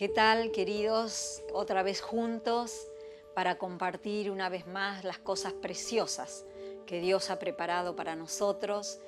[0.00, 1.42] ¿Qué tal, queridos?
[1.52, 2.88] Otra vez juntos
[3.34, 6.46] para compartir una vez más las cosas preciosas
[6.86, 8.98] que Dios ha preparado para nosotros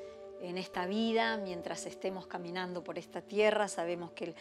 [0.43, 3.69] en esta vida, mientras estemos caminando por esta tierra.
[3.69, 4.35] Sabemos que,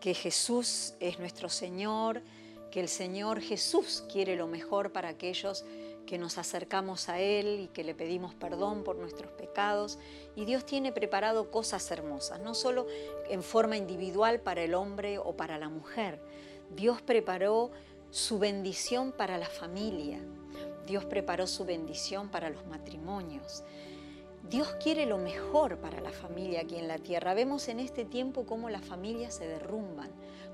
[0.00, 2.22] que Jesús es nuestro Señor,
[2.70, 7.68] que el Señor Jesús quiere lo mejor para aquellos que nos acercamos a Él y
[7.68, 9.98] que le pedimos perdón por nuestros pecados.
[10.36, 12.86] Y Dios tiene preparado cosas hermosas, no solo
[13.28, 16.20] en forma individual para el hombre o para la mujer.
[16.70, 17.70] Dios preparó
[18.10, 20.20] su bendición para la familia.
[20.86, 23.62] Dios preparó su bendición para los matrimonios.
[24.48, 27.34] Dios quiere lo mejor para la familia aquí en la tierra.
[27.34, 30.10] Vemos en este tiempo cómo las familias se derrumban,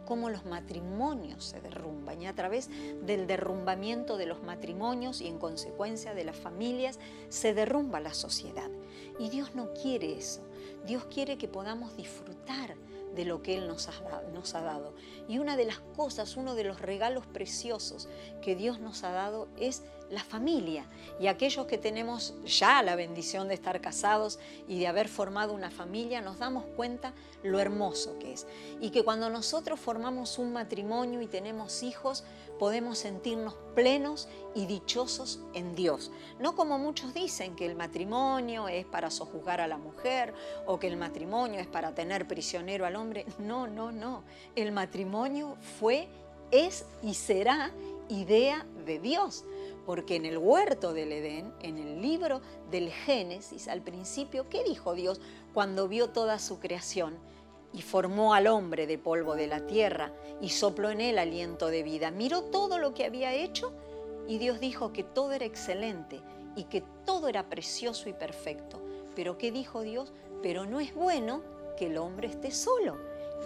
[0.06, 2.70] cómo los matrimonios se derrumban y a través
[3.05, 6.98] del derrumbamiento de los matrimonios y en consecuencia de las familias
[7.29, 8.70] se derrumba la sociedad.
[9.19, 10.41] Y Dios no quiere eso.
[10.87, 12.77] Dios quiere que podamos disfrutar
[13.15, 14.95] de lo que Él nos ha, nos ha, dado.
[15.26, 18.09] Y una de las cosas, uno de los regalos preciosos
[18.43, 20.87] que Dios nos ha dado es la familia.
[21.21, 25.71] Y aquellos que tenemos ya la bendición de estar casados y de haber formado una
[25.71, 28.46] familia, nos damos cuenta lo hermoso que es.
[28.80, 32.24] Y que cuando nosotros formamos un matrimonio y tenemos hijos,
[32.59, 36.10] podemos sentirnos plenos y dichosos en Dios.
[36.38, 40.35] No como muchos dicen que el matrimonio es para sojuzgar a la mujer
[40.66, 43.26] o que el matrimonio es para tener prisionero al hombre.
[43.38, 44.24] No, no, no.
[44.54, 46.09] El matrimonio fue,
[46.51, 47.73] es y será
[48.09, 49.45] idea de Dios.
[49.87, 54.95] Porque en el huerto del Edén, en el libro del Génesis, al principio, ¿qué dijo
[54.95, 55.20] Dios
[55.54, 57.16] cuando vio toda su creación?
[57.73, 61.82] y formó al hombre de polvo de la tierra y sopló en él aliento de
[61.82, 62.10] vida.
[62.10, 63.73] Miró todo lo que había hecho
[64.26, 66.22] y Dios dijo que todo era excelente
[66.56, 68.81] y que todo era precioso y perfecto.
[69.14, 70.12] Pero ¿qué dijo Dios?
[70.42, 71.42] Pero no es bueno
[71.76, 72.97] que el hombre esté solo.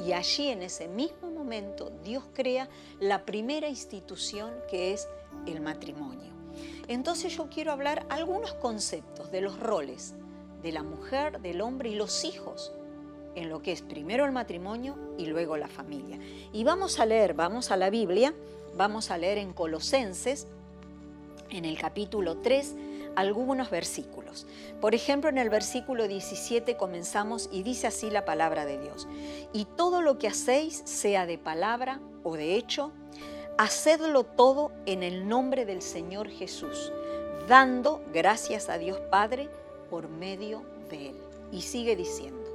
[0.06, 2.68] Y allí en ese mismo momento Dios crea
[3.00, 5.08] la primera institución que es
[5.46, 6.29] el matrimonio.
[6.88, 10.14] Entonces yo quiero hablar algunos conceptos de los roles
[10.62, 12.72] de la mujer, del hombre y los hijos
[13.34, 16.18] en lo que es primero el matrimonio y luego la familia.
[16.52, 18.34] Y vamos a leer, vamos a la Biblia,
[18.76, 20.46] vamos a leer en Colosenses,
[21.50, 22.74] en el capítulo 3,
[23.16, 24.46] algunos versículos.
[24.80, 29.08] Por ejemplo, en el versículo 17 comenzamos y dice así la palabra de Dios.
[29.52, 32.92] Y todo lo que hacéis, sea de palabra o de hecho,
[33.58, 36.92] hacedlo todo en el nombre del Señor Jesús,
[37.48, 39.48] dando gracias a Dios Padre
[39.90, 41.16] por medio de Él.
[41.52, 42.48] Y sigue diciendo.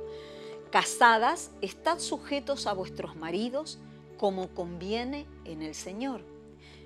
[0.72, 3.79] Casadas, estad sujetos a vuestros maridos
[4.17, 6.22] como conviene en el Señor.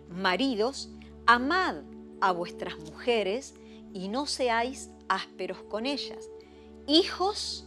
[0.09, 0.89] Maridos,
[1.25, 1.77] amad
[2.21, 3.55] a vuestras mujeres
[3.93, 6.29] y no seáis ásperos con ellas.
[6.87, 7.65] Hijos,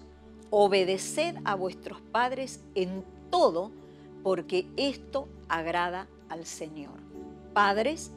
[0.51, 3.71] obedeced a vuestros padres en todo,
[4.23, 6.99] porque esto agrada al Señor.
[7.53, 8.11] Padres,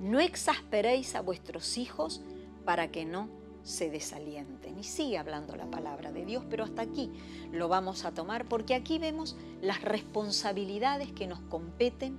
[0.00, 2.22] no exasperéis a vuestros hijos
[2.64, 3.28] para que no
[3.62, 4.78] se desalienten.
[4.78, 7.10] Y sigue hablando la palabra de Dios, pero hasta aquí
[7.50, 12.18] lo vamos a tomar porque aquí vemos las responsabilidades que nos competen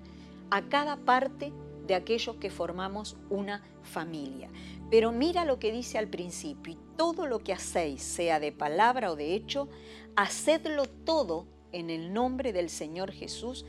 [0.49, 1.53] a cada parte
[1.87, 4.49] de aquellos que formamos una familia.
[4.91, 9.11] Pero mira lo que dice al principio, y todo lo que hacéis, sea de palabra
[9.11, 9.69] o de hecho,
[10.17, 13.65] hacedlo todo en el nombre del Señor Jesús,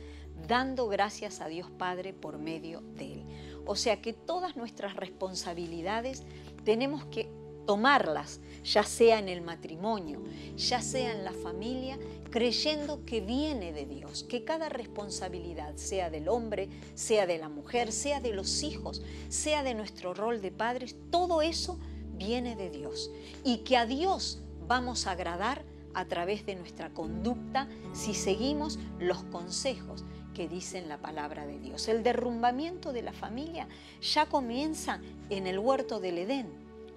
[0.47, 3.23] dando gracias a Dios Padre por medio de Él.
[3.65, 6.23] O sea que todas nuestras responsabilidades
[6.63, 7.29] tenemos que
[7.65, 10.23] tomarlas, ya sea en el matrimonio,
[10.57, 11.99] ya sea en la familia,
[12.31, 17.91] creyendo que viene de Dios, que cada responsabilidad, sea del hombre, sea de la mujer,
[17.91, 21.77] sea de los hijos, sea de nuestro rol de padres, todo eso
[22.17, 23.11] viene de Dios
[23.43, 25.63] y que a Dios vamos a agradar
[25.93, 30.03] a través de nuestra conducta si seguimos los consejos
[30.39, 31.89] que dicen la palabra de Dios.
[31.89, 33.67] El derrumbamiento de la familia
[34.01, 36.47] ya comienza en el huerto del Edén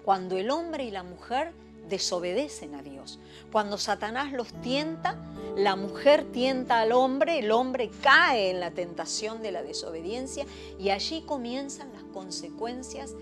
[0.05, 1.51] cuando el hombre y la mujer
[1.89, 3.19] desobedecen a Dios.
[3.51, 5.17] Cuando Satanás los tienta,
[5.57, 10.45] la mujer tienta al hombre, el hombre cae en la tentación de la desobediencia
[10.79, 13.13] y allí comienzan las consecuencias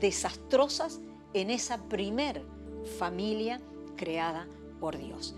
[0.00, 0.98] desastrosas
[1.32, 2.42] en esa primer
[2.98, 3.60] familia
[3.94, 4.48] creada
[4.80, 5.36] por Dios.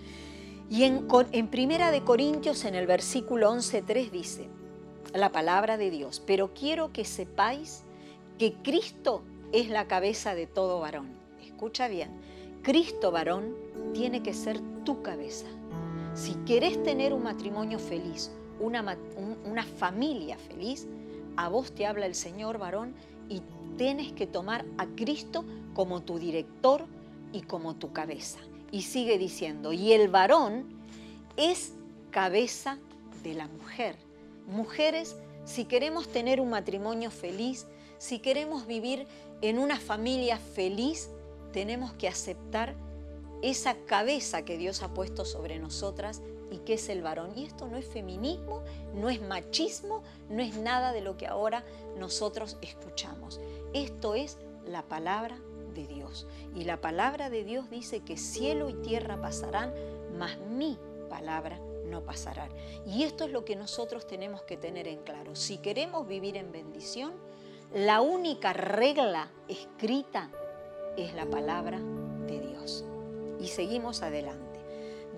[0.68, 4.48] Y en, en Primera de Corintios, en el versículo 11.3 dice
[5.14, 7.84] la palabra de Dios, pero quiero que sepáis
[8.38, 9.22] que Cristo
[9.52, 11.08] es la cabeza de todo varón.
[11.44, 12.10] Escucha bien,
[12.62, 13.54] Cristo varón
[13.94, 15.46] tiene que ser tu cabeza.
[16.14, 18.96] Si quieres tener un matrimonio feliz, una,
[19.44, 20.86] una familia feliz,
[21.36, 22.94] a vos te habla el Señor varón
[23.28, 23.42] y
[23.76, 26.86] tienes que tomar a Cristo como tu director
[27.32, 28.40] y como tu cabeza.
[28.76, 30.66] Y sigue diciendo, y el varón
[31.38, 31.72] es
[32.10, 32.78] cabeza
[33.22, 33.96] de la mujer
[34.46, 37.66] mujeres, si queremos tener un matrimonio feliz,
[37.98, 39.06] si queremos vivir
[39.42, 41.10] en una familia feliz,
[41.52, 42.74] tenemos que aceptar
[43.42, 47.32] esa cabeza que Dios ha puesto sobre nosotras y que es el varón.
[47.36, 48.62] Y esto no es feminismo,
[48.94, 51.64] no es machismo, no es nada de lo que ahora
[51.98, 53.40] nosotros escuchamos.
[53.72, 55.38] Esto es la palabra
[56.54, 59.74] Y la palabra de Dios dice que cielo y tierra pasarán,
[60.18, 60.78] mas mi
[61.08, 62.48] palabra no pasará.
[62.86, 65.34] Y esto es lo que nosotros tenemos que tener en claro.
[65.36, 67.12] Si queremos vivir en bendición,
[67.74, 70.30] la única regla escrita
[70.96, 71.78] es la palabra
[72.26, 72.84] de Dios.
[73.40, 74.46] Y seguimos adelante.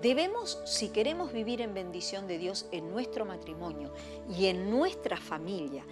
[0.01, 3.91] Debemos, si queremos vivir en bendición de Dios en nuestro matrimonio
[4.29, 5.85] y en nuestra familia,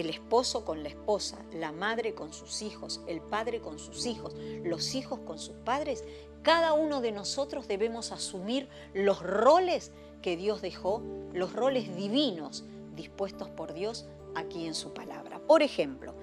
[0.00, 4.34] el esposo con la esposa, la madre con sus hijos, el padre con sus hijos,
[4.62, 6.04] los hijos con sus padres,
[6.42, 11.02] cada uno de nosotros debemos asumir los roles que Dios dejó,
[11.32, 12.64] los roles divinos
[12.94, 15.40] dispuestos por Dios aquí en su palabra.
[15.40, 16.14] Por ejemplo,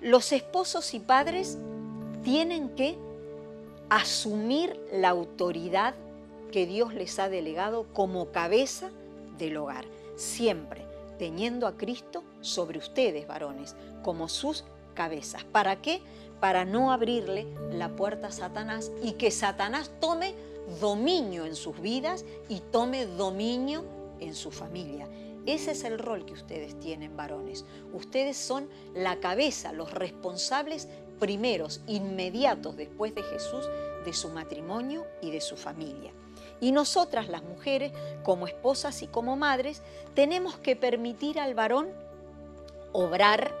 [0.00, 1.58] los esposos y padres
[2.24, 2.96] tienen que
[3.88, 5.94] asumir la autoridad
[6.50, 8.90] que Dios les ha delegado como cabeza
[9.38, 9.84] del hogar,
[10.16, 10.86] siempre
[11.18, 15.44] teniendo a Cristo sobre ustedes, varones, como sus cabezas.
[15.44, 16.02] ¿Para qué?
[16.40, 20.34] Para no abrirle la puerta a Satanás y que Satanás tome
[20.80, 23.84] dominio en sus vidas y tome dominio
[24.20, 25.08] en su familia.
[25.46, 27.64] Ese es el rol que ustedes tienen, varones.
[27.92, 33.68] Ustedes son la cabeza, los responsables primeros, inmediatos después de Jesús,
[34.04, 36.12] de su matrimonio y de su familia.
[36.60, 37.92] Y nosotras, las mujeres,
[38.22, 39.82] como esposas y como madres,
[40.14, 41.88] tenemos que permitir al varón
[42.92, 43.54] obrar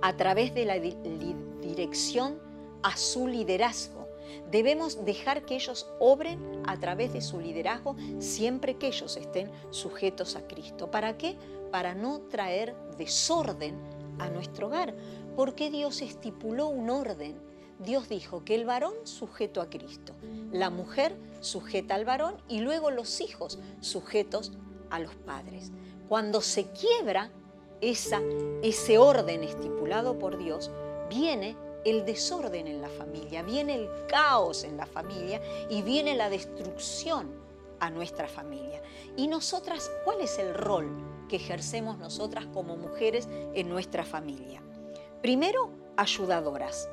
[0.00, 2.38] a través de la dirección
[2.82, 4.02] a su liderazgo
[4.50, 10.36] Debemos dejar que ellos obren a través de su liderazgo siempre que ellos estén sujetos
[10.36, 10.90] a Cristo.
[10.90, 11.36] ¿Para qué?
[11.70, 13.74] Para no traer desorden
[14.18, 14.94] a nuestro hogar.
[15.36, 17.40] Porque Dios estipuló un orden.
[17.78, 20.14] Dios dijo que el varón sujeto a Cristo,
[20.52, 24.52] la mujer sujeta al varón y luego los hijos sujetos
[24.90, 25.72] a los padres.
[26.08, 27.32] Cuando se quiebra
[27.82, 28.22] esa,
[28.62, 30.70] ese orden estipulado por Dios,
[31.10, 36.30] viene el desorden en la familia, viene el caos en la familia y viene la
[36.30, 37.30] destrucción
[37.80, 38.80] a nuestra familia.
[39.16, 40.88] Y nosotras, ¿cuál es el rol
[41.28, 44.62] que ejercemos nosotras como mujeres en nuestra familia?
[45.20, 46.88] Primero, ayudadoras,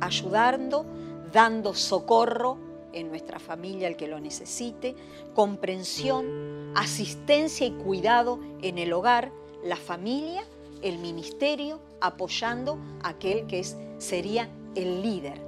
[0.00, 0.84] ayudando,
[1.32, 2.58] dando socorro
[2.92, 4.96] en nuestra familia al que lo necesite,
[5.34, 9.32] comprensión, asistencia y cuidado en el hogar,
[9.64, 10.42] la familia,
[10.82, 15.40] el ministerio, apoyando a aquel que es sería el líder.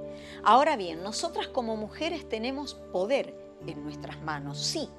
[0.43, 3.33] Ahora bien, nosotras como mujeres tenemos poder
[3.65, 4.89] en nuestras manos, sí,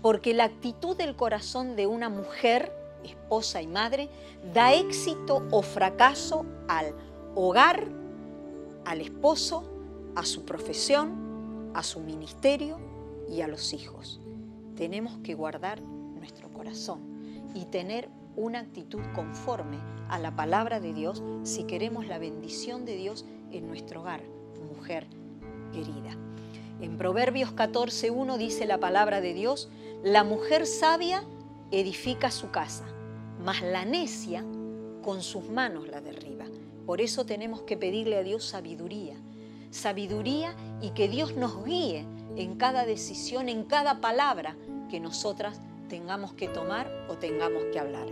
[0.00, 2.72] porque la actitud del corazón de una mujer,
[3.04, 4.08] esposa y madre,
[4.54, 6.94] da éxito o fracaso al
[7.34, 7.88] hogar,
[8.84, 9.64] al esposo,
[10.14, 12.78] a su profesión, a su ministerio
[13.28, 14.20] y a los hijos.
[14.76, 17.00] Tenemos que guardar nuestro corazón
[17.54, 19.78] y tener una actitud conforme
[20.08, 24.22] a la palabra de Dios si queremos la bendición de Dios en nuestro hogar,
[24.74, 25.06] mujer
[25.72, 26.16] querida.
[26.80, 29.70] En Proverbios 14.1 dice la palabra de Dios,
[30.04, 31.24] la mujer sabia
[31.70, 32.84] edifica su casa,
[33.42, 34.44] mas la necia
[35.02, 36.44] con sus manos la derriba.
[36.84, 39.16] Por eso tenemos que pedirle a Dios sabiduría,
[39.70, 44.56] sabiduría y que Dios nos guíe en cada decisión, en cada palabra
[44.90, 48.06] que nosotras tengamos que tomar o tengamos que hablar.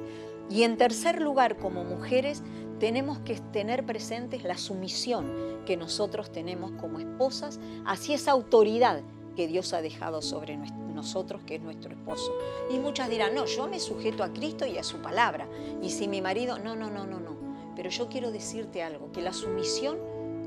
[0.50, 2.42] Y en tercer lugar, como mujeres,
[2.78, 5.32] tenemos que tener presentes la sumisión
[5.64, 9.02] que nosotros tenemos como esposas hacia esa autoridad
[9.36, 10.56] que Dios ha dejado sobre
[10.94, 12.32] nosotros, que es nuestro esposo.
[12.70, 15.48] Y muchas dirán, no, yo me sujeto a Cristo y a su palabra.
[15.82, 17.36] Y si mi marido, no, no, no, no, no.
[17.74, 19.98] Pero yo quiero decirte algo, que la sumisión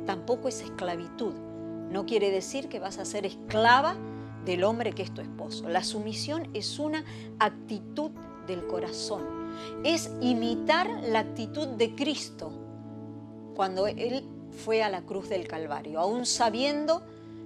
[0.05, 1.33] tampoco es esclavitud.
[1.89, 3.97] No quiere decir que vas a ser esclava
[4.45, 5.67] del hombre que es tu esposo.
[5.69, 7.03] La sumisión es una
[7.39, 8.11] actitud
[8.47, 9.23] del corazón.
[9.83, 12.51] Es imitar la actitud de Cristo
[13.55, 14.23] cuando Él
[14.63, 15.99] fue a la cruz del Calvario.
[15.99, 17.03] Aún sabiendo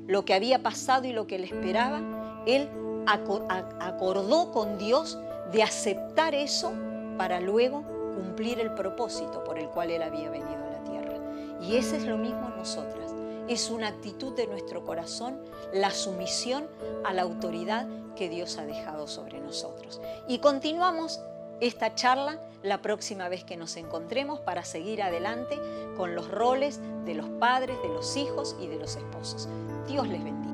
[0.07, 2.69] lo que había pasado y lo que le esperaba, Él
[3.07, 5.17] acordó con Dios
[5.51, 6.71] de aceptar eso
[7.17, 7.83] para luego
[8.15, 11.17] cumplir el propósito por el cual Él había venido a la tierra.
[11.61, 13.11] Y ese es lo mismo en nosotras
[13.47, 15.41] es una actitud de nuestro corazón,
[15.73, 16.67] la sumisión
[17.03, 20.01] a la autoridad que Dios ha dejado sobre nosotros.
[20.27, 21.21] Y continuamos
[21.59, 25.59] esta charla la próxima vez que nos encontremos para seguir adelante
[25.95, 29.47] con los roles de los padres, de los hijos y de los esposos.
[29.87, 30.50] Dios les bendiga.